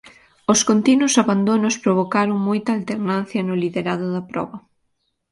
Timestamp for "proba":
4.31-4.57